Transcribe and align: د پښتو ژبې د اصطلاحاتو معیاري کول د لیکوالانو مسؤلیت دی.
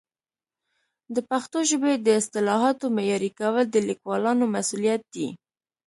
د 1.15 1.17
پښتو 1.29 1.59
ژبې 1.69 1.93
د 1.97 2.07
اصطلاحاتو 2.21 2.85
معیاري 2.95 3.31
کول 3.39 3.65
د 3.71 3.75
لیکوالانو 3.89 4.45
مسؤلیت 4.55 5.01
دی. 5.13 5.27